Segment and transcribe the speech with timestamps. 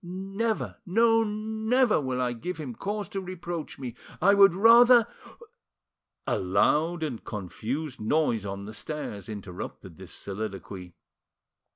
[0.03, 3.93] Never, no, never will I give him cause to reproach me!
[4.19, 5.05] I would rather——"
[6.25, 10.95] A loud and confused noise on the stairs interrupted this soliloquy.